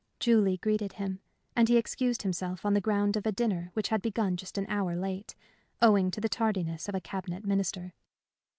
[0.19, 1.19] Julie greeted him,
[1.55, 4.65] and he excused himself on the ground of a dinner which had begun just an
[4.67, 5.35] hour late,
[5.79, 7.93] owing to the tardiness of a cabinet minister.